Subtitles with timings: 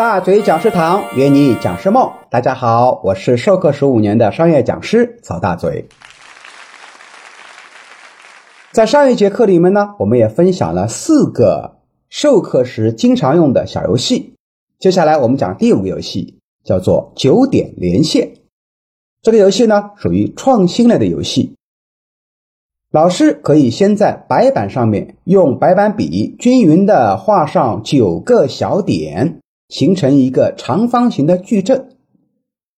[0.00, 5.86] 大嘴讲师堂约你讲师梦，大家好，我是授课十五年的商业讲师曹大嘴。
[8.72, 11.76] 在上一节课里面呢，我们也分享了四个
[12.08, 14.32] 授课时经常用的小游戏。
[14.78, 18.36] 接下来我们讲第五个游戏，叫做九点连线。
[19.20, 21.54] 这个游戏呢，属于创新类的游戏。
[22.90, 31.96] 老师可以先在白板上面用白板笔均匀的画上九个小点，形成一个长方形的矩阵。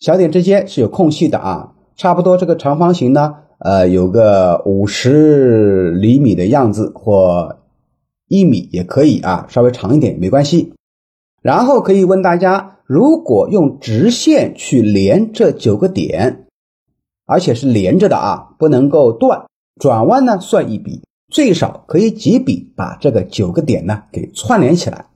[0.00, 7.58] 小点之间是有空隙的啊，差不多这个长方形呢，呃，有个五十厘米的样子或
[8.28, 10.72] 一米也可以啊，稍微长一点没关系。
[11.42, 16.46] 然后可以问大家，如果用直线去连这九个点，
[17.26, 19.46] 而且是连着的啊，不能够断。
[19.80, 25.06] 转弯呢算一笔，最少可以几笔把这个九个点呢给串联起来。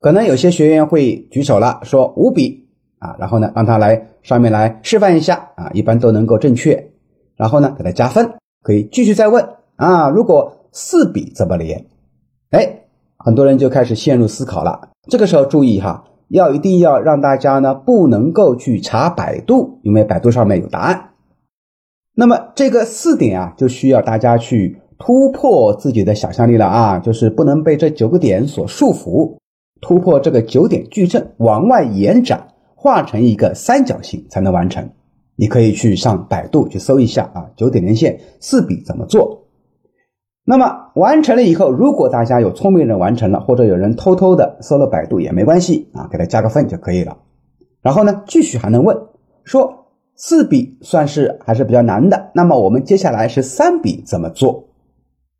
[0.00, 6.90] 可能有些学员会举手了，说五笔啊，然后呢让他来上面来示范一下啊，一般都能够正确。
[7.36, 10.08] 然后呢给他加分，可以继续再问啊。
[10.08, 11.86] 如果四笔怎么连？
[12.50, 12.84] 哎，
[13.16, 14.90] 很多人就开始陷入思考了。
[15.08, 21.10] 这个时候注意哈，要一定要让大家呢不能够去查百度，因为百度上面有答案。
[22.14, 29.36] 那么这个四点啊，就需要大家去突破自己的想象力了啊，就是不能被这九个点所束缚，
[29.80, 34.90] 突破这个九点矩阵，往外延展，画成一个三角形才能完成。
[35.36, 39.46] 你可以去上百度去搜一下啊，九点连线四笔怎么做？
[40.44, 47.18] 那么完成了以后，如果大家有聪明人完成了，或者有人偷偷的搜了百度也没关系啊，给他加个分就可以了。
[47.82, 48.96] 然后呢，继续还能问
[49.44, 49.74] 说。
[50.20, 54.64] 四笔算是还是比较难的，那么我们接下来是三笔怎么做？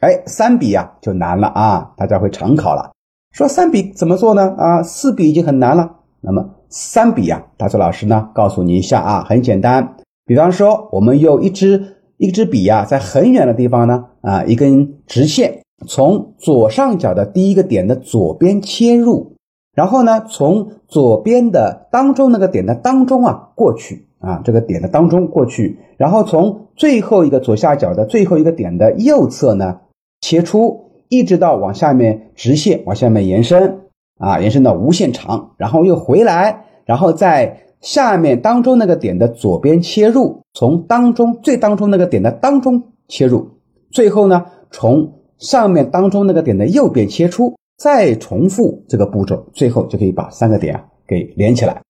[0.00, 1.92] 哎，三笔呀就难了啊！
[1.94, 2.91] 大家会常考了，
[3.32, 4.54] 说三笔怎么做呢？
[4.58, 9.96] 啊，四笔已经很难了，那么三笔呀，大周老师呢告诉你一下啊，很简单。
[10.26, 19.36] 比方说，我们用一支一支笔呀，在很远的地方呢，啊，一根直线从左上角的第一个点的左边切入，
[19.74, 24.08] 然后呢，从左边的当中那个点的当中啊过去。
[24.22, 29.80] 啊，这个点的当中过去，然后从最后一个左下角的最后一个点的右侧呢
[30.20, 33.80] 切出，一直到往下面直线往下面延伸，
[34.16, 43.46] 啊，延伸到无限长，然后又回来，然后在下面当中那个点的左边切入，从当中最当中那个点的当中切入，
[43.90, 51.82] 最后呢从上面当中那个点的右边切出，再重复这个步骤，最后就可以把三个点啊给连起来。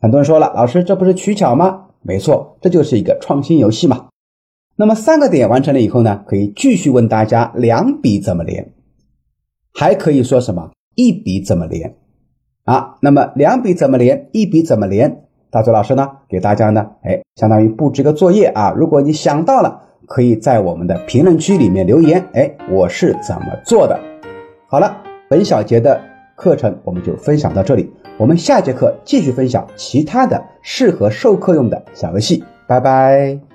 [0.00, 1.84] 很多人说了，老师，这不是取巧吗？
[2.02, 4.08] 没错，这就是一个创新游戏嘛。
[4.76, 8.72] 那么三个点完成了以后呢，可以继续问大家两笔怎么连，
[9.72, 11.96] 还可以说什么一笔怎么连
[12.64, 12.96] 啊？
[13.00, 15.24] 那么两笔怎么连，一笔怎么连？
[15.50, 18.72] 大周老师呢，给大家呢，哎，相当于布置个作业啊。
[18.76, 24.00] 如果你想到了，可以在我们的评论区里面留言，哎，我是怎么做的？
[24.66, 24.96] 好了，
[25.28, 26.00] 本小节的
[26.34, 27.92] 课程我们就分享到这里。
[28.18, 33.51] 我们下节课继续分享其他的适合授课用的小游戏，拜拜。